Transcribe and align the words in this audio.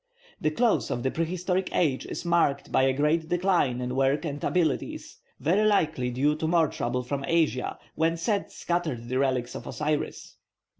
The 0.39 0.49
close 0.49 0.89
of 0.89 1.03
the 1.03 1.11
prehistoric 1.11 1.69
age 1.73 2.07
is 2.07 2.25
marked 2.25 2.71
by 2.71 2.81
a 2.85 2.91
great 2.91 3.29
decline 3.29 3.79
in 3.79 3.95
work 3.95 4.25
and 4.25 4.43
abilities, 4.43 5.19
very 5.39 5.63
likely 5.63 6.09
due 6.09 6.35
to 6.37 6.47
more 6.47 6.69
trouble 6.69 7.03
from 7.03 7.23
Asia, 7.27 7.77
when 7.93 8.17
Set 8.17 8.51
scattered 8.51 9.09
the 9.09 9.19
relics 9.19 9.53
of 9.53 9.67
Osiris. 9.67 10.37